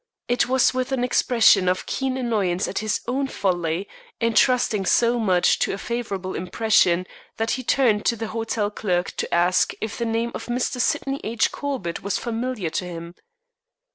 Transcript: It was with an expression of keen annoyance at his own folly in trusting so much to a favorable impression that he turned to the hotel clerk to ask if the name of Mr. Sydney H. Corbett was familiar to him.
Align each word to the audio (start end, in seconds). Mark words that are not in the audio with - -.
It 0.27 0.47
was 0.49 0.73
with 0.73 0.91
an 0.91 1.03
expression 1.03 1.69
of 1.69 1.85
keen 1.85 2.17
annoyance 2.17 2.67
at 2.67 2.79
his 2.79 3.01
own 3.07 3.27
folly 3.27 3.87
in 4.19 4.33
trusting 4.33 4.87
so 4.87 5.19
much 5.19 5.59
to 5.59 5.73
a 5.73 5.77
favorable 5.77 6.33
impression 6.33 7.05
that 7.37 7.51
he 7.51 7.63
turned 7.63 8.03
to 8.07 8.15
the 8.15 8.29
hotel 8.29 8.71
clerk 8.71 9.11
to 9.17 9.31
ask 9.31 9.73
if 9.79 9.99
the 9.99 10.05
name 10.05 10.31
of 10.33 10.47
Mr. 10.47 10.81
Sydney 10.81 11.21
H. 11.23 11.51
Corbett 11.51 12.01
was 12.01 12.17
familiar 12.17 12.71
to 12.71 12.85
him. 12.85 13.13